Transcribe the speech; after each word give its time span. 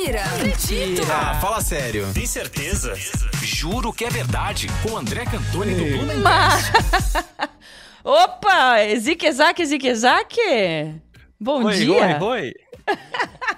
Mentira! 0.00 0.24
Acredito! 0.24 1.02
Ah, 1.12 1.38
fala 1.40 1.60
sério. 1.60 2.08
Tem 2.14 2.24
certeza? 2.24 2.94
Juro 3.42 3.92
que 3.92 4.06
é 4.06 4.10
verdade. 4.10 4.66
Com 4.82 4.96
André 4.96 5.24
Cantoni 5.26 5.74
do 5.74 5.84
Blue 5.84 6.22
Mas... 6.22 7.12
Opa! 8.02 8.76
Zique 8.98 9.30
Zaque, 9.30 9.64
Zique 9.66 9.94
Zaque! 9.94 10.94
Bom 11.38 11.64
oi, 11.64 11.76
dia! 11.76 12.18
Oi, 12.18 12.40
oi! 12.40 12.54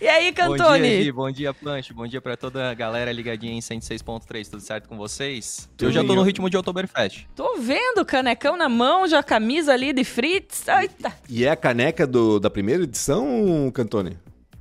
E 0.00 0.06
aí, 0.06 0.32
Cantone? 0.32 0.58
Bom 0.62 0.76
dia, 0.78 1.02
Gui, 1.02 1.12
bom 1.12 1.30
dia, 1.30 1.54
Punch. 1.54 1.92
Bom 1.92 2.06
dia 2.06 2.20
pra 2.20 2.36
toda 2.36 2.70
a 2.70 2.74
galera 2.74 3.10
ligadinha 3.10 3.52
em 3.52 3.58
106.3. 3.58 4.48
Tudo 4.48 4.60
certo 4.60 4.88
com 4.88 4.96
vocês? 4.96 5.68
Eu 5.80 5.90
já 5.90 6.04
tô 6.04 6.14
no 6.14 6.22
ritmo 6.22 6.48
de 6.48 6.56
Oktoberfest. 6.56 7.26
Tô 7.34 7.56
vendo, 7.56 8.04
canecão 8.04 8.56
na 8.56 8.68
mão, 8.68 9.08
já 9.08 9.24
camisa 9.24 9.72
ali 9.72 9.92
de 9.92 10.04
Fritz. 10.04 10.66
Eita. 10.68 11.12
E 11.28 11.44
é 11.44 11.50
a 11.50 11.56
caneca 11.56 12.06
do, 12.06 12.38
da 12.38 12.48
primeira 12.48 12.84
edição, 12.84 13.68
Cantone? 13.74 14.16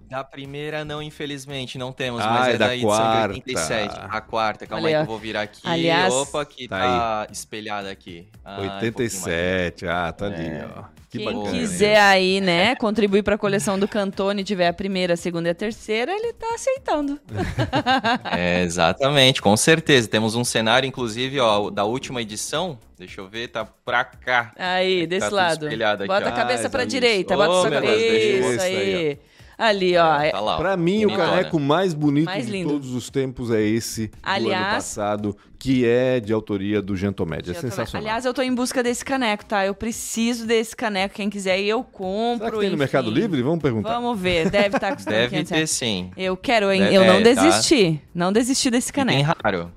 Da 0.10 0.24
primeira, 0.24 0.86
não, 0.86 1.02
infelizmente, 1.04 1.78
não 1.78 1.92
temos, 1.92 2.21
Ah, 2.21 2.30
mas 2.30 2.48
é 2.48 2.52
é, 2.54 2.58
da 2.58 2.68
da 2.68 2.73
edição 2.76 2.90
quarta. 2.91 3.27
de 3.27 3.40
87. 3.40 3.95
A 4.09 4.22
quarta, 4.22 4.66
calma 4.66 4.86
Olha, 4.88 5.00
aí 5.00 5.04
que 5.04 5.09
eu 5.09 5.12
vou 5.12 5.20
virar 5.20 5.41
aqui. 5.41 5.62
aliás- 5.66 6.14
Opa, 6.14 6.45
que 6.45 6.68
Tá 6.68 6.80
tá, 7.26 7.27
espelhada 7.31 7.91
aqui. 7.91 8.28
Ah, 8.45 8.52
um 8.54 8.55
pouquinho 8.55 8.72
mais. 8.72 8.84
87. 8.84 9.86
Ah, 9.86 10.14
tá 10.14 10.28
ali, 10.28 10.48
É. 10.48 10.66
ó. 10.78 10.84
Que 11.09 11.20
Quem 11.20 11.26
bacana. 11.26 11.52
quiser 11.52 12.00
aí, 12.02 12.41
né, 12.41 12.76
contribuir 12.80 13.23
pra 13.23 13.38
coleção 13.38 13.80
do 13.80 13.88
Cantone, 13.88 14.44
tiver 14.44 14.67
a 14.67 14.73
primeira, 14.73 15.14
a 15.14 15.17
segunda 15.17 15.48
e 15.50 15.52
a 15.52 15.55
terceira, 15.55 16.12
ele 16.12 16.34
tá 16.34 16.53
aceitando. 16.53 17.20
É, 18.38 18.62
exatamente, 18.64 19.42
com 19.42 19.55
certeza. 19.58 20.08
Temos 20.08 20.36
um 20.36 20.44
cenário, 20.44 20.88
inclusive, 20.88 21.39
ó, 21.39 21.70
da 21.70 21.84
última 21.86 22.22
edição. 22.22 22.78
Deixa 22.98 23.22
eu 23.22 23.28
ver, 23.28 23.48
tá 23.50 23.66
pra 23.86 24.03
cá. 24.05 24.52
Aí, 24.58 25.05
desse 25.08 25.28
tudo 25.28 25.36
lado. 25.36 25.66
espelhado 25.66 26.03
aqui, 26.03 26.14
bota 26.14 26.30
a 26.30 26.31
cabeça 26.31 26.67
Ah, 26.67 26.70
pra 26.70 26.81
isso. 26.84 26.89
direita, 26.89 27.34
Oh, 27.34 27.38
bota 27.38 27.53
sua 27.53 27.70
meu 27.70 27.81
cabeça. 27.81 28.05
Isso 28.05 28.50
isso 28.52 28.62
aí. 28.64 28.76
aí, 28.76 29.20
Ali, 29.57 29.97
ó. 29.97 30.20
é- 30.21 30.29
Tá 30.31 30.39
lá, 30.39 30.55
ó. 30.55 30.57
Pra 30.57 30.77
mim, 30.77 31.05
o 31.05 31.09
Bonitona. 31.09 31.29
caneco 31.38 31.59
mais 31.59 31.93
bonito 31.93 32.25
Mais 32.25 32.45
de 32.45 32.63
todos 32.63 32.93
os 32.93 33.09
tempos 33.09 33.49
é 33.49 33.61
esse 33.61 34.07
do 34.07 34.13
ano 34.16 34.21
Aliás- 34.23 34.73
passado, 34.75 35.36
que 35.58 35.83
é 35.83 36.19
de 36.19 36.31
autoria 36.31 36.80
do 36.81 36.95
Gentomed. 36.95 37.49
É 37.49 37.53
sensacional. 37.55 38.02
Aliás, 38.08 38.23
eu 38.25 38.33
tô 38.33 38.44
em 38.44 38.53
busca 38.53 38.83
desse 38.83 39.03
caneco, 39.03 39.44
tá? 39.45 39.66
Eu 39.66 39.73
preciso 39.73 40.45
desse 40.45 40.75
caneco. 40.75 41.16
Quem 41.16 41.27
quiser, 41.30 41.59
eu 41.59 41.83
compro. 41.83 42.45
Será 42.45 42.52
que 42.52 42.58
tem 42.59 42.69
no 42.69 42.75
enfim. 42.75 42.80
Mercado 42.80 43.09
Livre? 43.09 43.41
Vamos 43.41 43.59
perguntar. 43.61 43.94
Vamos 43.99 44.19
ver. 44.19 44.49
Deve 44.52 44.75
estar 44.75 44.94
custando 44.95 45.16
Deve 45.17 45.30
500 45.30 45.49
ter 45.49 45.55
reais. 45.55 45.69
sim. 45.71 46.11
Eu 46.16 46.38
quero, 46.38 46.71
hein? 46.71 46.83
É, 46.83 46.94
Eu 46.95 47.05
não 47.05 47.16
é, 47.16 47.23
tá. 47.23 47.42
desisti. 47.44 47.99
Não 48.14 48.31
desisti 48.31 48.69
desse 48.69 48.89
E 48.89 48.94
tem 48.94 49.05
caneco. 49.05 49.36
raro. 49.44 49.71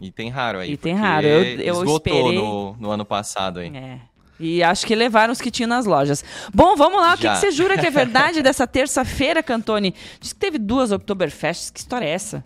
E 0.00 0.10
tem 0.12 0.28
raro 0.30 0.58
aí. 0.58 0.72
E 0.72 0.76
tem 0.76 0.94
raro. 0.94 1.26
Eu- 1.26 1.44
eu 1.60 1.74
esgotou 1.82 1.96
esperei. 2.20 2.38
no, 2.38 2.76
no 2.78 2.90
ano 2.90 3.04
passado 3.04 3.58
aí. 3.58 3.74
É. 3.74 3.98
E 4.38 4.62
acho 4.62 4.84
que 4.86 4.94
levaram 4.94 5.32
os 5.32 5.40
que 5.40 5.50
tinham 5.50 5.68
nas 5.68 5.86
lojas. 5.86 6.24
Bom, 6.52 6.74
vamos 6.76 7.00
lá. 7.00 7.14
O 7.14 7.16
que, 7.16 7.28
que 7.28 7.36
você 7.36 7.50
jura 7.52 7.78
que 7.78 7.86
é 7.86 7.90
verdade 7.92 8.42
dessa 8.42 8.66
terça-feira, 8.66 9.42
Cantone? 9.42 9.94
Diz 10.20 10.32
que 10.32 10.38
teve 10.40 10.58
duas 10.58 10.90
Oktoberfests. 10.90 11.70
Que 11.70 11.78
história 11.78 12.04
é 12.06 12.10
essa? 12.10 12.44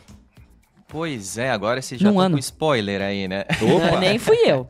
Pois 0.87 1.37
é, 1.39 1.51
agora 1.51 1.81
você 1.83 1.97
já 1.99 2.09
Num 2.11 2.17
tá 2.19 2.23
ano. 2.25 2.35
com 2.37 2.39
spoiler 2.41 3.01
aí, 3.03 3.27
né? 3.29 3.45
Opa, 3.61 3.99
Nem 4.01 4.19
fui 4.19 4.37
eu. 4.47 4.69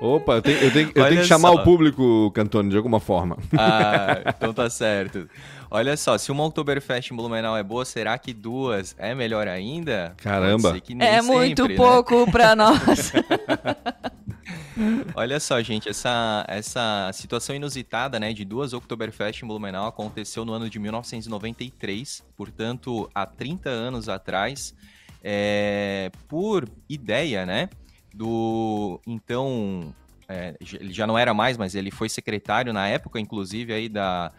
opa 0.00 0.34
eu 0.34 0.42
tenho, 0.42 0.58
eu 0.58 0.72
tenho- 0.72 0.92
eu 0.94 1.08
tenho 1.08 1.20
que 1.22 1.26
chamar 1.26 1.48
só. 1.50 1.54
o 1.56 1.62
público, 1.64 2.30
Cantone, 2.32 2.70
de 2.70 2.76
alguma 2.76 2.98
forma. 3.00 3.36
Ah, 3.58 4.18
então 4.36 4.52
tá 4.54 4.68
certo. 4.70 5.28
Olha 5.70 5.96
só, 5.96 6.18
se 6.18 6.32
uma 6.32 6.44
Oktoberfest 6.46 7.10
em 7.12 7.16
Blumenau 7.16 7.56
é 7.56 7.62
boa, 7.62 7.84
será 7.84 8.18
que 8.18 8.32
duas 8.32 8.94
é 8.98 9.14
melhor 9.14 9.46
ainda? 9.46 10.14
Caramba. 10.16 10.76
É 10.98 11.22
muito 11.22 11.62
sempre, 11.62 11.76
né? 11.76 11.76
pouco 11.76 12.30
pra 12.30 12.56
nós. 12.56 13.12
Olha 15.14 15.38
só, 15.40 15.60
gente, 15.62 15.88
essa, 15.88 16.44
essa 16.48 17.10
situação 17.12 17.54
inusitada, 17.54 18.18
né, 18.18 18.32
de 18.32 18.44
duas 18.44 18.72
Oktoberfest 18.72 19.42
em 19.42 19.46
Blumenau 19.46 19.86
aconteceu 19.86 20.44
no 20.44 20.52
ano 20.52 20.68
de 20.68 20.78
1993, 20.78 22.24
portanto, 22.36 23.10
há 23.14 23.26
30 23.26 23.68
anos 23.68 24.08
atrás, 24.08 24.74
é, 25.22 26.10
por 26.28 26.68
ideia, 26.88 27.44
né, 27.44 27.68
do 28.14 29.00
então, 29.06 29.94
é, 30.28 30.56
ele 30.60 30.92
já 30.92 31.06
não 31.06 31.18
era 31.18 31.34
mais, 31.34 31.56
mas 31.56 31.74
ele 31.74 31.90
foi 31.90 32.08
secretário 32.08 32.72
na 32.72 32.88
época, 32.88 33.20
inclusive, 33.20 33.72
aí 33.72 33.88
da, 33.88 34.32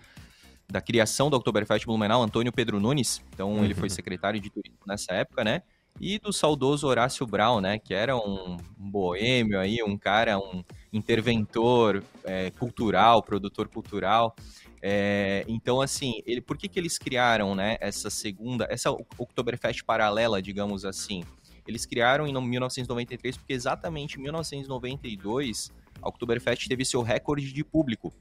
da 0.69 0.81
criação 0.81 1.29
da 1.29 1.37
Oktoberfest 1.37 1.85
Blumenau, 1.85 2.21
Antônio 2.21 2.51
Pedro 2.51 2.79
Nunes, 2.79 3.23
então 3.33 3.63
ele 3.63 3.73
foi 3.73 3.89
secretário 3.89 4.39
de 4.39 4.49
turismo 4.49 4.79
nessa 4.87 5.13
época, 5.13 5.43
né, 5.43 5.61
e 5.99 6.17
do 6.17 6.33
saudoso 6.33 6.87
Horácio 6.87 7.25
Brown, 7.25 7.61
né, 7.61 7.77
que 7.77 7.93
era 7.93 8.15
um, 8.17 8.57
boêmio 8.77 9.59
aí, 9.59 9.81
um 9.83 9.97
cara, 9.97 10.37
um 10.39 10.63
interventor 10.91 12.03
é, 12.23 12.51
cultural, 12.51 13.21
produtor 13.21 13.67
cultural. 13.67 14.35
É, 14.81 15.45
então, 15.47 15.79
assim, 15.79 16.21
ele, 16.25 16.41
por 16.41 16.57
que, 16.57 16.67
que 16.67 16.79
eles 16.79 16.97
criaram, 16.97 17.53
né, 17.53 17.77
essa 17.79 18.09
segunda, 18.09 18.67
essa 18.69 18.91
Oktoberfest 18.91 19.83
paralela, 19.83 20.41
digamos 20.41 20.83
assim? 20.85 21.23
Eles 21.67 21.85
criaram 21.85 22.27
em 22.27 22.33
1993 22.33 23.37
porque 23.37 23.53
exatamente 23.53 24.17
em 24.17 24.23
1992 24.23 25.71
a 26.01 26.09
Oktoberfest 26.09 26.67
teve 26.67 26.83
seu 26.83 27.01
recorde 27.01 27.53
de 27.53 27.63
público. 27.63 28.11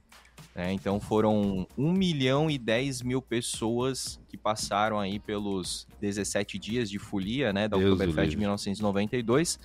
Né? 0.55 0.73
então 0.73 1.01
foram 1.01 1.67
1 1.77 1.93
milhão 1.93 2.51
e 2.51 2.59
10 2.59 3.03
mil 3.03 3.23
pessoas 3.23 4.21
que 4.29 4.37
passaram 4.37 4.99
aí 4.99 5.19
pelos 5.19 5.87
17 6.01 6.59
dias 6.59 6.91
de 6.91 6.99
folia 6.99 7.53
né, 7.53 7.69
da 7.69 7.77
Oktoberfest 7.77 8.15
de 8.15 8.21
livre. 8.21 8.37
1992. 8.39 9.59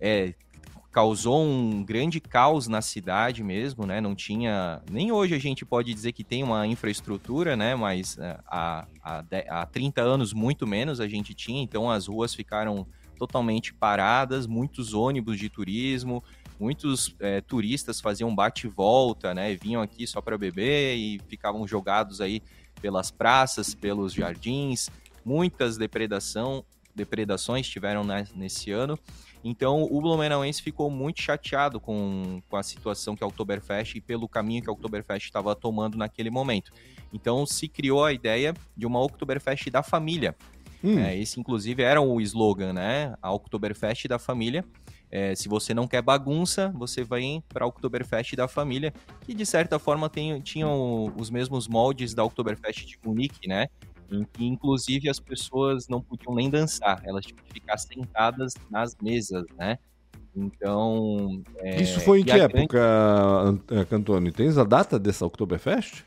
É, 0.00 0.34
causou 0.96 1.44
um 1.44 1.84
grande 1.84 2.20
caos 2.20 2.68
na 2.68 2.80
cidade 2.80 3.44
mesmo, 3.44 3.84
né? 3.84 4.00
Não 4.00 4.14
tinha. 4.14 4.80
Nem 4.90 5.12
hoje 5.12 5.34
a 5.34 5.38
gente 5.38 5.62
pode 5.62 5.92
dizer 5.92 6.12
que 6.12 6.24
tem 6.24 6.42
uma 6.42 6.66
infraestrutura, 6.66 7.54
né? 7.54 7.74
Mas 7.74 8.16
é, 8.16 8.38
há, 8.46 8.86
há, 9.02 9.24
há 9.50 9.66
30 9.66 10.00
anos, 10.00 10.32
muito 10.32 10.66
menos 10.66 10.98
a 10.98 11.06
gente 11.06 11.34
tinha, 11.34 11.62
então 11.62 11.90
as 11.90 12.06
ruas 12.06 12.34
ficaram 12.34 12.86
totalmente 13.18 13.74
paradas, 13.74 14.46
muitos 14.46 14.94
ônibus 14.94 15.38
de 15.38 15.50
turismo, 15.50 16.24
muitos 16.58 17.14
é, 17.20 17.40
turistas 17.40 18.00
faziam 18.00 18.34
bate 18.34 18.66
e 18.66 18.70
volta, 18.70 19.34
né? 19.34 19.54
Vinham 19.54 19.82
aqui 19.82 20.06
só 20.06 20.20
para 20.20 20.38
beber 20.38 20.96
e 20.96 21.20
ficavam 21.28 21.66
jogados 21.66 22.20
aí 22.20 22.42
pelas 22.80 23.10
praças, 23.10 23.74
pelos 23.74 24.12
jardins. 24.12 24.88
Muitas 25.24 25.76
depredação, 25.76 26.64
depredações 26.94 27.68
tiveram 27.68 28.04
nesse 28.34 28.70
ano. 28.70 28.98
Então 29.44 29.84
o 29.84 30.00
Blumenauense 30.00 30.60
ficou 30.60 30.90
muito 30.90 31.20
chateado 31.20 31.78
com, 31.78 32.42
com 32.48 32.56
a 32.56 32.62
situação 32.62 33.14
que 33.14 33.22
a 33.22 33.26
Oktoberfest 33.26 33.94
e 33.96 34.00
pelo 34.00 34.28
caminho 34.28 34.62
que 34.62 34.68
a 34.68 34.72
Oktoberfest 34.72 35.26
estava 35.26 35.54
tomando 35.54 35.96
naquele 35.96 36.30
momento. 36.30 36.72
Então 37.12 37.46
se 37.46 37.68
criou 37.68 38.04
a 38.04 38.12
ideia 38.12 38.54
de 38.76 38.86
uma 38.86 39.00
Oktoberfest 39.00 39.70
da 39.70 39.82
família. 39.82 40.34
Hum, 40.82 40.98
É, 40.98 41.16
esse, 41.16 41.40
inclusive, 41.40 41.82
era 41.82 42.00
o 42.00 42.20
slogan, 42.20 42.72
né? 42.72 43.14
A 43.22 43.32
Oktoberfest 43.32 44.06
da 44.08 44.18
família. 44.18 44.64
É, 45.16 45.34
se 45.34 45.48
você 45.48 45.72
não 45.72 45.88
quer 45.88 46.02
bagunça, 46.02 46.70
você 46.76 47.02
vai 47.02 47.42
para 47.48 47.64
a 47.64 47.68
Oktoberfest 47.68 48.36
da 48.36 48.46
família, 48.46 48.92
que 49.24 49.32
de 49.32 49.46
certa 49.46 49.78
forma 49.78 50.10
tem, 50.10 50.38
tinham 50.42 51.10
os 51.16 51.30
mesmos 51.30 51.66
moldes 51.66 52.12
da 52.12 52.22
Oktoberfest 52.22 52.84
de 52.84 52.98
Munique, 53.02 53.48
né? 53.48 53.66
Em 54.12 54.24
que, 54.30 54.44
inclusive, 54.44 55.08
as 55.08 55.18
pessoas 55.18 55.88
não 55.88 56.02
podiam 56.02 56.34
nem 56.34 56.50
dançar, 56.50 57.00
elas 57.02 57.24
tinham 57.24 57.38
que 57.42 57.50
ficar 57.54 57.78
sentadas 57.78 58.52
nas 58.70 58.94
mesas, 59.02 59.46
né? 59.58 59.78
Então. 60.36 61.42
é, 61.60 61.80
Isso 61.80 61.98
foi 62.00 62.20
em 62.20 62.24
que 62.24 62.32
a 62.32 62.36
época, 62.36 62.78
Ant- 63.42 63.86
Cantone? 63.88 64.30
Tens 64.30 64.58
a 64.58 64.64
data 64.64 64.98
dessa 64.98 65.24
Oktoberfest? 65.24 66.04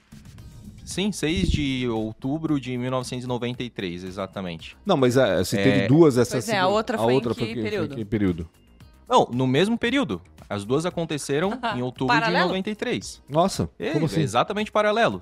Sim, 0.86 1.12
6 1.12 1.50
de 1.50 1.88
outubro 1.90 2.60
de 2.60 2.78
1993, 2.78 4.04
exatamente. 4.04 4.78
Não, 4.86 4.96
mas 4.96 5.18
ah, 5.18 5.44
se 5.44 5.58
É. 5.58 5.64
teve 5.64 5.88
duas, 5.88 6.16
essa 6.16 6.34
Pois 6.34 6.48
é, 6.50 6.60
a 6.60 6.68
outra 6.68 6.96
foi 6.96 7.16
em 7.16 7.22
que 7.22 7.56
período? 7.56 7.96
que 7.96 8.06
período? 8.06 8.48
Não, 9.10 9.28
no 9.32 9.48
mesmo 9.48 9.78
período. 9.78 10.22
As 10.50 10.64
duas 10.64 10.86
aconteceram 10.86 11.60
em 11.76 11.82
outubro 11.82 12.14
paralelo? 12.14 12.46
de 12.46 12.50
93. 12.50 13.22
Nossa, 13.28 13.70
e, 13.80 13.92
como 13.92 14.06
assim? 14.06 14.22
Exatamente 14.22 14.72
paralelo. 14.72 15.22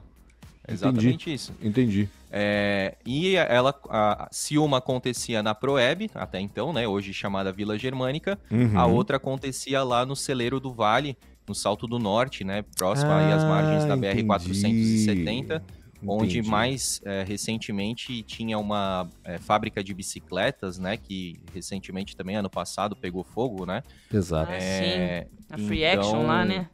Entendi. 0.64 0.74
Exatamente 0.74 1.34
isso. 1.34 1.54
Entendi. 1.62 2.10
É, 2.30 2.96
e 3.06 3.36
ela, 3.36 3.74
a, 3.90 4.28
se 4.32 4.58
uma 4.58 4.80
acontecia 4.80 5.42
na 5.42 5.56
Proeb, 5.56 6.12
até 6.14 6.42
então, 6.42 6.74
né, 6.74 6.86
hoje 6.86 7.14
chamada 7.14 7.52
Vila 7.54 7.78
Germânica, 7.78 8.38
uhum. 8.52 8.78
a 8.78 8.86
outra 8.86 9.16
acontecia 9.16 9.82
lá 9.82 10.06
no 10.06 10.16
Celeiro 10.16 10.60
do 10.60 10.74
Vale, 10.74 11.18
no 11.48 11.56
Salto 11.56 11.88
do 11.88 11.98
Norte, 11.98 12.44
né, 12.44 12.66
próxima 12.76 13.14
ah, 13.14 13.36
às 13.36 13.44
margens 13.46 13.86
da 13.86 13.94
ah, 13.94 13.98
BR-470. 13.98 15.62
Entendi. 16.02 16.40
onde 16.40 16.42
mais 16.44 17.02
é, 17.04 17.24
recentemente 17.24 18.22
tinha 18.24 18.58
uma 18.58 19.10
é, 19.24 19.38
fábrica 19.38 19.84
de 19.84 19.94
bicicletas, 19.94 20.78
né? 20.78 20.96
Que 20.96 21.40
recentemente 21.54 22.16
também, 22.16 22.36
ano 22.36 22.50
passado, 22.50 22.96
pegou 22.96 23.24
fogo, 23.24 23.66
né? 23.66 23.84
Exato. 24.14 24.52
Ah, 24.52 24.56
é, 24.56 25.24
sim. 25.24 25.30
A 25.50 25.58
Free 25.58 25.84
então... 25.84 26.02
Action 26.02 26.28
lá, 26.28 26.46
então, 26.46 26.58
né? 26.58 26.70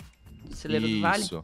Do 0.46 0.56
Celeiro 0.56 0.86
Isso. 0.86 0.96
do 0.96 1.02
Vale. 1.02 1.24
Isso. 1.24 1.44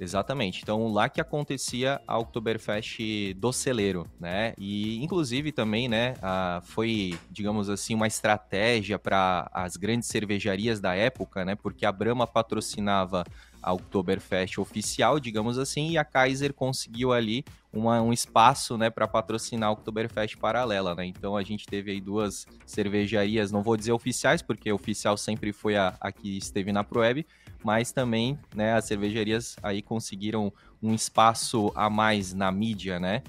Exatamente. 0.00 0.62
Então, 0.62 0.88
lá 0.88 1.10
que 1.10 1.20
acontecia 1.20 2.00
a 2.06 2.18
Oktoberfest 2.18 3.34
do 3.36 3.52
celeiro, 3.52 4.06
né? 4.18 4.54
E, 4.56 4.96
inclusive, 5.04 5.52
também, 5.52 5.88
né, 5.88 6.14
a, 6.22 6.62
foi, 6.64 7.18
digamos 7.30 7.68
assim, 7.68 7.94
uma 7.94 8.06
estratégia 8.06 8.98
para 8.98 9.50
as 9.52 9.76
grandes 9.76 10.08
cervejarias 10.08 10.80
da 10.80 10.94
época, 10.94 11.44
né? 11.44 11.54
Porque 11.54 11.84
a 11.84 11.92
Brahma 11.92 12.26
patrocinava 12.26 13.26
a 13.62 13.72
Oktoberfest 13.72 14.58
oficial, 14.58 15.20
digamos 15.20 15.58
assim, 15.58 15.90
e 15.90 15.98
a 15.98 16.04
Kaiser 16.04 16.52
conseguiu 16.52 17.12
ali 17.12 17.44
uma, 17.72 18.00
um 18.00 18.12
espaço 18.12 18.76
né, 18.76 18.90
para 18.90 19.06
patrocinar 19.06 19.68
a 19.68 19.72
Oktoberfest 19.72 20.36
paralela. 20.36 20.94
Né? 20.94 21.06
Então 21.06 21.36
a 21.36 21.42
gente 21.42 21.66
teve 21.66 21.90
aí 21.90 22.00
duas 22.00 22.46
cervejarias, 22.66 23.52
não 23.52 23.62
vou 23.62 23.76
dizer 23.76 23.92
oficiais, 23.92 24.42
porque 24.42 24.72
oficial 24.72 25.16
sempre 25.16 25.52
foi 25.52 25.76
a, 25.76 25.94
a 26.00 26.10
que 26.10 26.36
esteve 26.36 26.72
na 26.72 26.82
Proeb, 26.82 27.26
mas 27.62 27.92
também 27.92 28.38
né, 28.54 28.74
as 28.74 28.86
cervejarias 28.86 29.56
aí 29.62 29.82
conseguiram 29.82 30.52
um 30.82 30.94
espaço 30.94 31.70
a 31.74 31.90
mais 31.90 32.32
na 32.32 32.50
mídia, 32.50 32.98
né? 32.98 33.22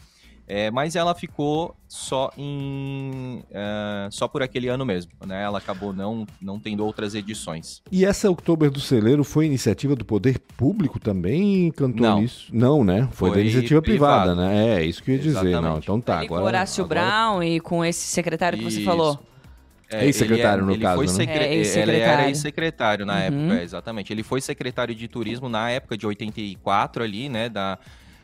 É, 0.53 0.69
mas 0.69 0.97
ela 0.97 1.15
ficou 1.15 1.73
só 1.87 2.29
em 2.37 3.41
uh, 3.51 4.11
só 4.11 4.27
por 4.27 4.43
aquele 4.43 4.67
ano 4.67 4.85
mesmo, 4.85 5.09
né? 5.25 5.41
Ela 5.43 5.59
acabou 5.59 5.93
não, 5.93 6.27
não 6.41 6.59
tendo 6.59 6.85
outras 6.85 7.15
edições. 7.15 7.81
E 7.89 8.03
essa 8.03 8.29
Outubro 8.29 8.69
do 8.69 8.81
Celeiro 8.81 9.23
foi 9.23 9.45
iniciativa 9.45 9.95
do 9.95 10.03
poder 10.03 10.39
público 10.57 10.99
também, 10.99 11.71
cantou 11.71 12.05
Não. 12.05 12.21
isso? 12.21 12.47
Não, 12.53 12.83
né? 12.83 13.07
Foi, 13.13 13.29
da 13.29 13.35
Foi 13.35 13.43
iniciativa 13.43 13.81
privada, 13.81 14.35
privado. 14.35 14.41
né? 14.41 14.81
É, 14.81 14.83
isso 14.85 15.01
que 15.01 15.11
eu 15.11 15.15
ia 15.15 15.21
dizer. 15.21 15.61
Não, 15.61 15.77
então 15.77 16.01
tá. 16.01 16.17
Com 16.19 16.25
Agora, 16.25 16.41
o 16.41 16.45
Horácio 16.47 16.83
agora- 16.83 17.01
Brown 17.01 17.43
e 17.43 17.59
com 17.61 17.85
esse 17.85 18.05
secretário 18.07 18.57
que 18.59 18.65
você 18.65 18.77
Isso. 18.79 18.85
falou. 18.85 19.17
É, 19.89 20.05
Ex-secretário, 20.05 20.59
ele 20.63 20.65
no 20.67 20.71
ele 20.73 20.81
caso, 20.81 20.95
foi 20.97 21.05
né? 21.07 21.13
secre- 21.13 21.33
É, 21.45 21.47
Ele 21.47 21.55
ex-secretário. 21.61 22.03
era 22.03 22.27
ex-secretário 22.27 23.05
na 23.05 23.13
Uhum. 23.13 23.19
época, 23.19 23.53
é, 23.59 23.63
exatamente. 23.63 24.11
Ele 24.11 24.23
foi 24.23 24.41
secretário 24.41 24.93
de 24.95 25.07
turismo 25.07 25.47
na 25.47 25.69
época 25.69 25.97
de 25.97 26.05
84 26.07 27.03
ali, 27.03 27.29
né, 27.29 27.47
da, 27.47 27.77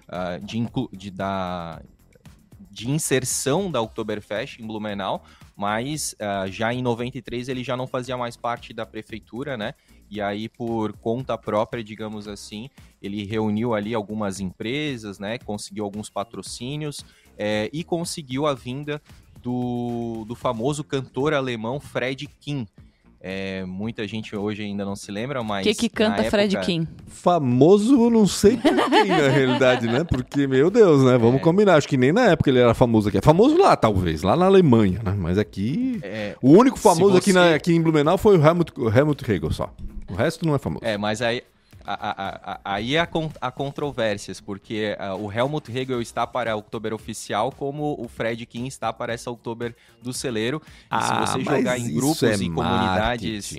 ah, 0.10 0.40
de, 0.42 0.58
inclu- 0.58 0.90
de, 0.94 1.10
da, 1.12 1.82
de 2.72 2.90
inserção 2.90 3.70
da 3.72 3.82
Oktoberfest 3.82 4.60
em 4.60 4.68
Blumenau, 4.68 5.24
mas 5.56 6.16
ah, 6.20 6.46
já 6.48 6.74
em 6.74 6.82
93 6.82 7.50
ele 7.50 7.64
já 7.64 7.76
não 7.76 7.88
fazia 7.88 8.18
mais 8.18 8.38
parte 8.38 8.74
da 8.74 8.86
prefeitura, 8.86 9.58
né, 9.58 9.74
e 10.10 10.22
aí 10.22 10.48
por 10.48 10.94
conta 10.94 11.38
própria, 11.38 11.84
digamos 11.84 12.28
assim, 12.28 12.70
ele 13.02 13.24
reuniu 13.26 13.74
ali 13.74 13.94
algumas 13.94 14.40
empresas, 14.40 15.20
né, 15.20 15.38
conseguiu 15.38 15.84
alguns 15.84 16.10
patrocínios 16.10 17.04
eh, 17.38 17.70
e 17.74 17.84
conseguiu 17.84 18.48
a 18.48 18.54
vinda 18.54 19.02
do, 19.42 20.26
do 20.28 20.36
famoso 20.36 20.84
cantor 20.84 21.34
alemão 21.34 21.80
Fred 21.80 22.28
Kim. 22.40 22.68
É, 23.30 23.66
muita 23.66 24.08
gente 24.08 24.34
hoje 24.38 24.64
ainda 24.64 24.86
não 24.86 24.96
se 24.96 25.12
lembra, 25.12 25.42
O 25.42 25.44
mas. 25.44 25.66
que 25.68 25.74
que 25.76 25.90
canta 25.90 26.24
na 26.24 26.30
Fred 26.30 26.56
época- 26.56 26.66
Kim? 26.72 26.88
Famoso, 27.08 28.10
não 28.10 28.26
sei 28.26 28.56
por 28.56 28.72
quem, 28.90 29.06
na 29.08 29.28
realidade, 29.28 29.86
né? 29.86 30.06
Porque, 30.06 30.48
meu 30.48 30.72
Deus, 30.72 31.04
né? 31.04 31.18
Vamos 31.18 31.42
É. 31.42 31.44
combinar. 31.44 31.76
Acho 31.76 31.90
que 31.90 31.98
nem 31.98 32.14
na 32.14 32.28
época 32.28 32.50
ele 32.50 32.60
era 32.60 32.74
famoso 32.74 33.10
aqui. 33.10 33.18
É 33.18 33.22
famoso 33.22 33.58
lá, 33.58 33.76
talvez, 33.76 34.22
lá 34.24 34.38
na 34.38 34.46
Alemanha, 34.46 35.02
né? 35.04 35.14
Mas 35.18 35.38
aqui. 35.38 36.00
É, 36.04 36.36
O 36.42 36.52
único 36.52 36.80
famoso 36.80 37.12
Se 37.14 37.18
aqui, 37.18 37.32
você- 37.34 37.38
na- 37.40 37.54
aqui 37.56 37.74
em 37.74 37.82
Blumenau 37.82 38.18
foi 38.18 38.38
o 38.38 38.46
Helmut, 38.46 38.72
o 38.78 38.90
Helmut 38.90 39.30
Hegel 39.30 39.52
só. 39.52 39.74
O 40.10 40.14
resto 40.16 40.48
não 40.48 40.56
é 40.56 40.58
famoso. 40.58 40.86
é, 40.86 40.98
mas 40.98 41.22
aí. 41.22 41.42
A- 41.88 42.10
a- 42.12 42.52
a- 42.54 42.60
Aí 42.76 42.98
há, 42.98 43.08
há 43.42 43.52
controvérsias, 43.52 44.42
porque 44.42 44.96
ah, 45.00 45.16
o 45.16 45.32
Helmut 45.32 45.72
Hegel 45.72 46.02
está 46.02 46.28
para 46.28 46.52
a 46.52 46.56
Oktober 46.56 46.94
oficial, 46.94 47.52
como 47.52 47.96
o 48.00 48.08
Fred 48.08 48.46
Kim 48.46 48.66
está 48.68 48.92
para 48.92 49.14
essa 49.14 49.32
Oktober 49.32 49.76
do 50.02 50.12
celeiro. 50.14 50.62
E 50.92 51.02
se 51.04 51.14
você 51.14 51.40
jogar 51.44 51.78
em 51.80 51.94
grupos 51.94 52.24
é 52.24 52.36
e 52.36 52.50
comunidades. 52.50 53.56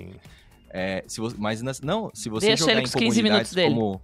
É, 0.71 1.03
se 1.07 1.19
você, 1.19 1.35
mas 1.39 1.61
nas- 1.63 1.81
não, 1.81 2.11
se 2.13 2.29
você 2.29 2.47
Deixa 2.47 2.63
jogar 2.63 2.73
em 2.79 2.83
com 2.83 2.87
os 2.89 2.93
15 2.93 3.23
minutos 3.23 3.49
comunidades 3.49 3.53
dele. 3.53 3.73
como 3.73 4.01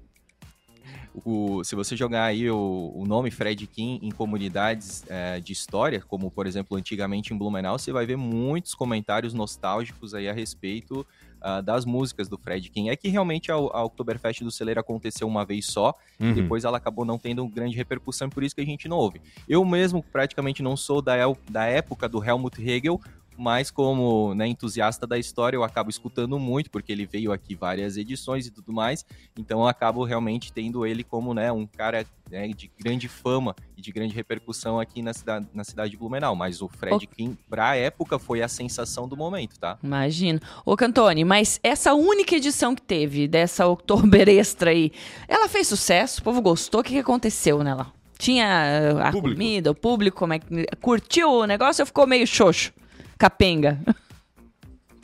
o, 1.23 1.63
se 1.63 1.75
você 1.75 1.95
jogar 1.95 2.25
aí 2.25 2.50
o, 2.50 2.91
o 2.95 3.06
nome 3.06 3.31
Fred 3.31 3.65
Kim 3.67 4.00
em 4.01 4.12
comunidades 4.12 5.03
é, 5.07 5.39
de 5.39 5.53
história, 5.53 6.01
como 6.01 6.29
por 6.31 6.47
exemplo 6.47 6.75
antigamente 6.77 7.33
em 7.33 7.38
Blumenau, 7.38 7.77
você 7.77 7.91
vai 7.91 8.06
ver 8.06 8.17
muitos 8.17 8.73
comentários 8.73 9.33
nostálgicos 9.33 10.13
aí 10.13 10.27
a 10.27 10.33
respeito 10.33 11.06
ah, 11.41 11.62
das 11.62 11.85
músicas 11.85 12.27
do 12.27 12.38
Fred 12.38 12.69
Kim. 12.69 12.89
É 12.89 12.95
que 12.95 13.07
realmente 13.07 13.51
a, 13.51 13.56
a 13.56 13.83
Oktoberfest 13.83 14.41
do 14.41 14.51
Celeiro 14.51 14.79
aconteceu 14.79 15.27
uma 15.27 15.45
vez 15.45 15.67
só, 15.67 15.94
Uhum. 16.19 16.33
depois 16.33 16.63
ela 16.63 16.77
acabou 16.77 17.03
não 17.06 17.17
tendo 17.17 17.45
grande 17.47 17.75
repercussão, 17.75 18.29
por 18.29 18.41
isso 18.41 18.56
que 18.56 18.62
a 18.62 18.65
gente 18.65 18.88
não 18.88 18.97
ouve. 18.97 19.21
Eu 19.47 19.63
mesmo 19.65 20.01
praticamente 20.01 20.63
não 20.63 20.77
sou 20.77 21.01
da, 21.01 21.15
da 21.50 21.65
época 21.65 22.07
do 22.07 22.23
Helmut 22.23 22.59
Hegel, 22.62 23.00
mas 23.38 23.72
como 23.72 24.34
né, 24.34 24.48
entusiasta 24.48 25.06
da 25.06 25.18
história, 25.18 25.58
eu 25.58 25.64
acabo 25.64 25.90
escutando 25.90 26.40
muito, 26.40 26.70
porque 26.70 26.92
ele 26.92 27.06
veio 27.06 27.32
aqui 27.32 27.56
várias 27.56 27.98
edições 27.98 28.48
e 28.48 28.52
tudo 28.52 28.72
mais, 28.72 29.06
então 29.38 29.62
eu 29.62 29.68
acabo 29.68 30.04
realmente 30.04 30.52
tendo 30.52 30.86
ele 30.86 31.04
como 31.04 31.34
né, 31.34 31.52
um 31.52 31.66
cara 31.66 32.06
né, 32.30 32.48
de 32.48 32.72
grande 32.80 33.08
fama 33.08 33.56
e 33.78 33.82
de 33.82 33.92
grande 33.92 34.14
repercussão 34.14 34.80
aqui 34.80 35.02
na 35.02 35.14
cidade, 35.14 35.48
na 35.54 35.64
cidade 35.64 35.92
de 35.92 35.98
Blumenau. 35.98 36.36
Mas 36.36 36.62
o 36.62 36.68
Fred 36.68 37.06
Kim, 37.08 37.38
pra 37.50 37.76
época, 37.76 38.18
foi 38.18 38.42
a 38.42 38.48
sensação 38.48 39.08
do 39.08 39.16
momento, 39.16 39.60
tá? 39.60 39.78
Imagino. 39.84 40.40
Ô, 40.66 40.76
Cantone, 40.76 41.24
mas 41.24 41.60
essa 41.64 41.94
única 41.94 42.36
edição 42.36 42.76
que 42.76 42.82
teve 42.82 43.28
dessa 43.28 43.68
Oktober 43.68 44.28
Extra 44.30 44.72
aí, 44.72 44.92
ela 45.28 45.48
fez 45.48 45.68
sucesso? 45.68 46.22
O 46.22 46.24
povo 46.24 46.42
gostou? 46.42 46.82
O 46.82 46.84
que, 46.84 46.94
que 46.94 47.00
aconteceu 47.00 47.64
nela? 47.64 47.94
Tinha 48.18 48.94
uh, 48.94 49.00
a 49.00 49.12
Público. 49.12 49.38
comida, 49.38 49.72
o 49.72 49.76
público, 49.76 50.18
como 50.18 50.34
é 50.34 50.40
que... 50.40 50.66
Curtiu 50.82 51.30
o 51.30 51.46
negócio 51.46 51.82
ou 51.82 51.86
ficou 51.86 52.08
meio 52.08 52.26
xoxo? 52.26 52.72
Capenga. 53.17 53.79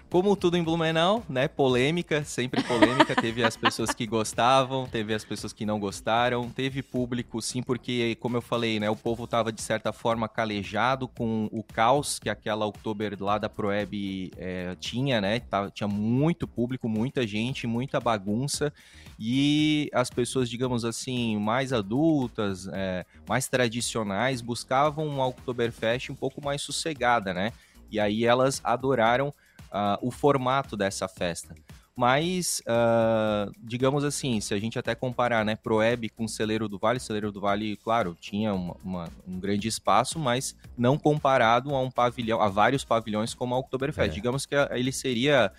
Como 0.09 0.35
tudo 0.35 0.57
em 0.57 0.63
Blumenau, 0.63 1.23
né? 1.29 1.47
Polêmica, 1.47 2.25
sempre 2.25 2.61
polêmica. 2.63 3.15
teve 3.15 3.45
as 3.45 3.55
pessoas 3.55 3.93
que 3.93 4.05
gostavam, 4.05 4.85
teve 4.85 5.13
as 5.13 5.23
pessoas 5.23 5.53
que 5.53 5.65
não 5.65 5.79
gostaram, 5.79 6.49
teve 6.49 6.83
público, 6.83 7.41
sim, 7.41 7.63
porque, 7.63 8.17
como 8.19 8.35
eu 8.35 8.41
falei, 8.41 8.77
né? 8.77 8.89
O 8.89 8.95
povo 8.95 9.25
tava 9.25 9.53
de 9.53 9.61
certa 9.61 9.93
forma 9.93 10.27
calejado 10.27 11.07
com 11.07 11.47
o 11.49 11.63
caos 11.63 12.19
que 12.19 12.29
aquela 12.29 12.65
Oktober 12.65 13.15
lá 13.23 13.37
da 13.37 13.47
Proeb 13.47 14.31
é, 14.35 14.75
tinha, 14.81 15.21
né? 15.21 15.39
Tava- 15.39 15.71
tinha 15.71 15.87
muito 15.87 16.45
público, 16.45 16.89
muita 16.89 17.25
gente, 17.25 17.65
muita 17.65 17.97
bagunça. 17.97 18.73
E 19.17 19.89
as 19.93 20.09
pessoas, 20.09 20.49
digamos 20.49 20.83
assim, 20.83 21.37
mais 21.37 21.71
adultas, 21.71 22.67
é, 22.73 23.05
mais 23.29 23.47
tradicionais, 23.47 24.41
buscavam 24.41 25.07
uma 25.07 25.25
Oktoberfest 25.25 26.09
um 26.09 26.15
pouco 26.15 26.43
mais 26.43 26.61
sossegada, 26.61 27.33
né? 27.33 27.53
E 27.91 27.99
aí 27.99 28.25
elas 28.25 28.61
adoraram 28.63 29.33
ah, 29.71 29.99
o 30.01 30.09
formato 30.11 30.75
dessa 30.77 31.07
festa. 31.07 31.53
Mas, 31.95 32.61
ah, 32.65 33.49
digamos 33.61 34.03
assim, 34.03 34.39
se 34.39 34.53
a 34.53 34.59
gente 34.59 34.79
até 34.79 34.95
comparar, 34.95 35.43
né, 35.45 35.55
Proeb 35.55 36.09
com 36.09 36.27
Celeiro 36.27 36.67
do 36.69 36.79
Vale, 36.79 36.99
Celeiro 36.99 37.31
do 37.31 37.41
Vale, 37.41 37.75
claro, 37.77 38.17
tinha 38.19 38.53
uma- 38.53 38.75
uma- 38.83 39.09
um 39.27 39.39
grande 39.39 39.67
espaço, 39.67 40.17
mas 40.17 40.55
não 40.77 40.97
comparado 40.97 41.75
a 41.75 41.79
um 41.81 41.91
pavilhão, 41.91 42.41
a 42.41 42.47
vários 42.47 42.83
pavilhões 42.85 43.33
como 43.33 43.53
a 43.53 43.57
Oktoberfest. 43.59 44.09
É. 44.11 44.13
Digamos 44.13 44.45
que 44.45 44.55
ah, 44.55 44.69
ele 44.71 44.91
seria 44.91 45.51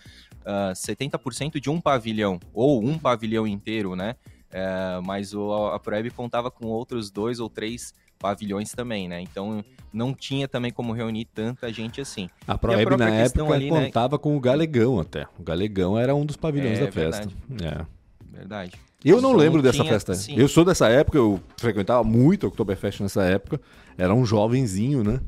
ah, 0.44 0.72
70% 0.74 1.60
de 1.60 1.70
um 1.70 1.80
pavilhão, 1.80 2.40
ou 2.52 2.82
um 2.82 2.98
pavilhão 2.98 3.46
inteiro, 3.46 3.94
né? 3.94 4.16
Eh, 4.54 5.00
mas 5.04 5.32
o, 5.32 5.50
a 5.68 5.78
Proeb 5.78 6.10
contava 6.10 6.50
com 6.50 6.66
outros 6.66 7.10
dois 7.10 7.40
ou 7.40 7.48
três 7.48 7.94
pavilhões 8.22 8.70
também, 8.72 9.08
né? 9.08 9.20
Então 9.20 9.62
não 9.92 10.14
tinha 10.14 10.46
também 10.48 10.70
como 10.70 10.92
reunir 10.92 11.26
tanta 11.26 11.70
gente 11.72 12.00
assim. 12.00 12.30
A 12.46 12.56
própria 12.56 12.96
na 12.96 13.10
época 13.10 13.52
ali, 13.52 13.70
né? 13.70 13.86
contava 13.86 14.18
com 14.18 14.36
o 14.36 14.40
Galegão 14.40 15.00
até. 15.00 15.26
O 15.38 15.42
Galegão 15.42 15.98
era 15.98 16.14
um 16.14 16.24
dos 16.24 16.36
pavilhões 16.36 16.78
É 16.78 16.86
da 16.86 16.92
festa. 16.92 17.28
verdade. 17.48 17.86
É. 18.30 18.36
Verdade. 18.36 18.72
Eu 19.04 19.20
não 19.20 19.32
lembro 19.34 19.56
não 19.58 19.62
dessa 19.62 19.78
tinha- 19.82 19.92
festa. 19.92 20.14
sim. 20.14 20.34
Eu 20.36 20.48
sou 20.48 20.64
dessa 20.64 20.88
época, 20.88 21.18
eu 21.18 21.40
frequentava 21.56 22.02
muito 22.04 22.46
a 22.46 22.48
Oktoberfest 22.48 23.00
nessa 23.02 23.22
época. 23.24 23.60
Era 23.98 24.14
um 24.14 24.24
jovenzinho, 24.24 25.04
né? 25.04 25.20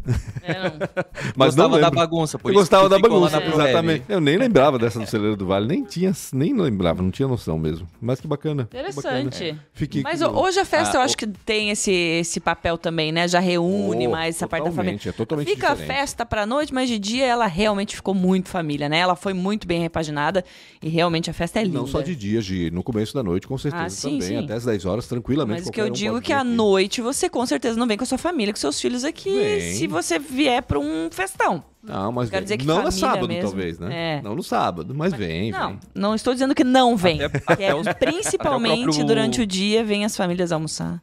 É, 0.42 0.54
não. 0.54 0.70
Mas 1.36 1.54
não 1.54 1.64
gostava 1.68 1.78
da 1.78 1.86
lembro. 1.88 1.96
bagunça, 2.00 2.38
por 2.38 2.48
eu 2.48 2.52
isso 2.52 2.60
gostava 2.62 2.88
da 2.88 2.98
bagunça, 2.98 3.38
Proeb. 3.38 3.54
exatamente. 3.60 4.04
Eu 4.08 4.20
nem 4.22 4.38
lembrava 4.38 4.78
dessa 4.78 4.98
do 4.98 5.06
Celeiro 5.06 5.36
do 5.36 5.44
Vale, 5.46 5.66
nem 5.68 5.84
tinha, 5.84 6.12
nem 6.32 6.54
lembrava, 6.56 7.02
não 7.02 7.10
tinha 7.10 7.28
noção 7.28 7.58
mesmo. 7.58 7.86
Mas 8.00 8.22
que 8.22 8.26
bacana. 8.26 8.66
que 8.70 8.76
bacana. 8.94 9.20
Interessante. 9.20 9.60
Fiquei 9.74 10.02
Mas 10.02 10.22
hoje 10.22 10.58
a 10.60 10.64
festa 10.64 10.96
Ah, 10.96 10.96
eu 10.96 11.02
o- 11.02 11.04
acho 11.04 11.14
que 11.14 11.26
tem 11.26 11.68
esse, 11.70 11.92
esse 11.92 12.40
papel 12.40 12.78
também, 12.78 13.12
né? 13.12 13.28
Já 13.28 13.38
reúne 13.38 14.08
Oh, 14.08 14.12
mais 14.12 14.36
essa 14.36 14.48
parte 14.48 14.64
da 14.64 14.70
família. 14.72 14.98
totalmente, 14.98 15.08
É 15.10 15.12
totalmente 15.12 15.48
Fica 15.50 15.66
a 15.68 15.74
diferente. 15.74 15.96
festa 15.98 16.24
pra 16.24 16.46
noite, 16.46 16.72
mas 16.72 16.88
de 16.88 16.98
dia 16.98 17.26
ela 17.26 17.46
realmente 17.46 17.94
ficou 17.94 18.14
muito 18.14 18.48
família, 18.48 18.88
né? 18.88 18.96
Ela 18.98 19.14
foi 19.14 19.34
muito 19.34 19.66
bem 19.66 19.78
repaginada 19.82 20.42
e 20.82 20.88
realmente 20.88 21.28
a 21.28 21.34
festa 21.34 21.60
é 21.60 21.64
linda. 21.64 21.80
Não 21.80 21.86
só 21.86 22.00
de 22.00 22.16
dia, 22.16 22.40
de, 22.40 22.70
no 22.70 22.82
começo 22.82 23.12
da 23.12 23.22
noite, 23.22 23.46
com 23.46 23.58
certeza 23.70 23.84
Ah, 23.84 23.90
sim, 23.90 24.18
também. 24.18 24.38
sim. 24.38 24.44
Até 24.44 24.54
as 24.54 24.64
10 24.64 24.84
horas, 24.84 25.06
tranquilamente. 25.06 25.60
Mas 25.60 25.68
o 25.68 25.72
que 25.72 25.80
eu 25.80 25.86
um 25.86 25.90
digo 25.90 26.18
é 26.18 26.20
que 26.20 26.32
à 26.32 26.40
aqui. 26.40 26.48
noite 26.50 27.00
você 27.02 27.28
com 27.28 27.44
certeza 27.44 27.78
não 27.78 27.86
vem 27.86 27.96
com 27.96 28.04
a 28.04 28.06
sua 28.06 28.18
família, 28.18 28.52
com 28.52 28.58
seus 28.60 28.80
filhos 28.80 29.04
aqui, 29.04 29.30
Vem. 29.36 29.74
se 29.74 29.86
você 29.86 30.18
vier 30.18 30.62
pra 30.62 30.78
um 30.78 31.08
festão. 31.10 31.64
Não, 31.82 32.10
mas 32.12 32.30
Quero 32.30 32.40
vem. 32.40 32.44
dizer 32.44 32.56
que 32.58 32.66
não 32.66 32.82
no 32.82 32.90
sábado, 32.92 33.28
mesmo. 33.28 33.42
talvez, 33.42 33.78
né? 33.78 34.18
É. 34.18 34.22
Não 34.22 34.34
no 34.34 34.42
sábado, 34.42 34.94
mas 34.94 35.12
vem, 35.12 35.50
Não, 35.50 35.68
vem. 35.70 35.80
não 35.94 36.14
estou 36.14 36.32
dizendo 36.32 36.54
que 36.54 36.64
não 36.64 36.96
vem. 36.96 37.22
Até- 37.22 37.38
que 37.56 37.62
é 37.62 37.70
até 37.70 37.74
os- 37.74 37.88
principalmente 37.98 38.80
o 38.80 38.82
próprio- 38.84 39.04
durante 39.06 39.40
o 39.42 39.46
dia 39.46 39.84
vem 39.84 40.04
as 40.04 40.16
famílias 40.16 40.50
almoçar. 40.52 41.02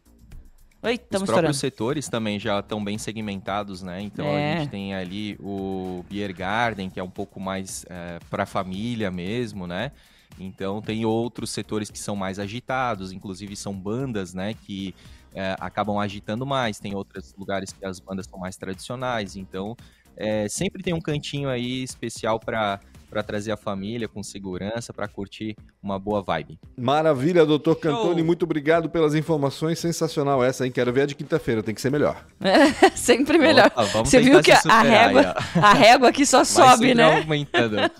Oi, 0.83 0.93
Os 0.93 0.99
estamos 0.99 1.27
próprios 1.27 1.27
estourando. 1.27 1.53
setores 1.57 2.09
também 2.09 2.39
já 2.39 2.57
estão 2.59 2.83
bem 2.83 2.97
segmentados, 2.97 3.83
né? 3.83 4.01
Então 4.01 4.25
É. 4.25 4.53
a 4.55 4.57
gente 4.57 4.69
tem 4.71 4.95
ali 4.95 5.37
o 5.39 6.03
Beer 6.09 6.35
Garden, 6.35 6.89
que 6.89 6.99
é 6.99 7.03
um 7.03 7.09
pouco 7.09 7.39
mais 7.39 7.85
para 8.31 8.41
a 8.41 8.45
família 8.47 9.11
mesmo, 9.11 9.67
né? 9.67 9.91
Então 10.39 10.81
tem 10.81 11.05
outros 11.05 11.49
setores 11.51 11.89
que 11.89 11.99
são 11.99 12.15
mais 12.15 12.39
agitados, 12.39 13.11
inclusive 13.11 13.55
são 13.55 13.73
bandas, 13.73 14.33
né? 14.33 14.53
Que 14.53 14.95
é, 15.33 15.55
acabam 15.59 15.97
agitando 15.99 16.45
mais. 16.45 16.79
Tem 16.79 16.95
outros 16.95 17.33
lugares 17.37 17.71
que 17.71 17.85
as 17.85 17.99
bandas 17.99 18.25
são 18.27 18.39
mais 18.39 18.57
tradicionais. 18.57 19.35
Então 19.35 19.75
é, 20.15 20.47
sempre 20.49 20.83
tem 20.83 20.93
um 20.93 21.01
cantinho 21.01 21.49
aí 21.49 21.83
especial 21.83 22.39
para 22.39 22.79
para 23.11 23.21
trazer 23.21 23.51
a 23.51 23.57
família 23.57 24.07
com 24.07 24.23
segurança, 24.23 24.93
para 24.93 25.05
curtir 25.05 25.55
uma 25.83 25.99
boa 25.99 26.21
vibe. 26.21 26.57
Maravilha, 26.77 27.45
doutor 27.45 27.75
Cantoni, 27.75 28.23
muito 28.23 28.43
obrigado 28.43 28.89
pelas 28.89 29.13
informações. 29.13 29.77
Sensacional 29.79 30.41
essa, 30.43 30.65
hein? 30.65 30.71
Quero 30.71 30.93
ver 30.93 31.01
a 31.01 31.05
de 31.05 31.13
quinta-feira, 31.13 31.61
tem 31.61 31.75
que 31.75 31.81
ser 31.81 31.91
melhor. 31.91 32.25
sempre 32.95 33.37
melhor. 33.37 33.67
Opa, 33.67 33.83
vamos 33.83 34.09
Você 34.09 34.21
viu 34.21 34.41
que 34.41 34.51
a 34.51 34.81
régua, 34.81 35.35
a 35.61 35.73
régua 35.73 36.07
aqui 36.09 36.25
só 36.25 36.43
sobe, 36.45 36.95
né? 36.95 37.03
aumentando. 37.21 37.75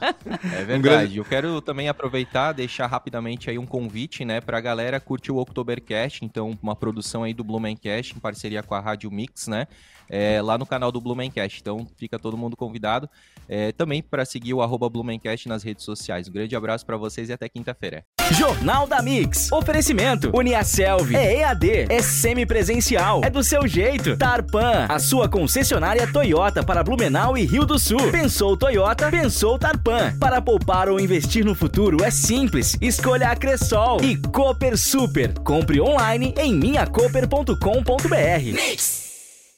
É 0.43 0.63
verdade. 0.63 0.79
grande- 0.81 1.17
Eu 1.17 1.25
quero 1.25 1.61
também 1.61 1.89
aproveitar, 1.89 2.53
deixar 2.53 2.87
rapidamente 2.87 3.49
aí 3.49 3.57
um 3.57 3.65
convite, 3.65 4.23
né, 4.23 4.39
pra 4.39 4.61
galera 4.61 4.99
curtir 4.99 5.31
o 5.31 5.37
Oktobercast, 5.37 6.23
então 6.23 6.57
uma 6.61 6.75
produção 6.75 7.23
aí 7.23 7.33
do 7.33 7.43
Blumencast 7.43 8.15
em 8.15 8.19
parceria 8.19 8.63
com 8.63 8.73
a 8.73 8.79
Rádio 8.79 9.11
Mix, 9.11 9.47
né? 9.47 9.67
É, 10.11 10.41
lá 10.41 10.57
no 10.57 10.65
canal 10.65 10.91
do 10.91 10.99
Blumencast. 10.99 11.59
Então 11.61 11.87
fica 11.95 12.19
todo 12.19 12.37
mundo 12.37 12.57
convidado. 12.57 13.09
É, 13.47 13.71
também 13.71 14.03
para 14.03 14.25
seguir 14.25 14.53
o 14.53 14.61
arroba 14.61 14.89
Blumencast 14.89 15.47
nas 15.47 15.63
redes 15.63 15.85
sociais. 15.85 16.27
Um 16.27 16.33
grande 16.33 16.55
abraço 16.55 16.85
para 16.85 16.97
vocês 16.97 17.29
e 17.29 17.33
até 17.33 17.47
quinta-feira. 17.47 18.03
Jornal 18.31 18.85
da 18.85 19.01
Mix. 19.01 19.51
Oferecimento. 19.51 20.29
Uniaselv. 20.35 21.15
É 21.15 21.39
EAD. 21.39 21.85
É 21.89 22.01
semipresencial. 22.01 23.21
É 23.23 23.29
do 23.29 23.41
seu 23.41 23.65
jeito. 23.65 24.17
Tarpan. 24.17 24.85
A 24.89 24.99
sua 24.99 25.29
concessionária 25.29 26.11
Toyota 26.11 26.61
para 26.61 26.83
Blumenau 26.83 27.37
e 27.37 27.45
Rio 27.45 27.65
do 27.65 27.79
Sul. 27.79 28.11
Pensou 28.11 28.57
Toyota? 28.57 29.09
Pensou 29.09 29.57
Tarpan. 29.57 30.17
Para 30.19 30.41
poupar 30.41 30.89
ou 30.89 30.99
investir 30.99 31.45
no 31.45 31.55
futuro 31.55 32.03
é 32.03 32.11
simples. 32.11 32.77
Escolha 32.81 33.29
a 33.29 33.35
Cressol. 33.35 34.01
E 34.01 34.17
Cooper 34.17 34.77
Super. 34.77 35.33
Compre 35.39 35.79
online 35.79 36.33
em 36.37 36.53
minhacoper.com.br. 36.53 39.10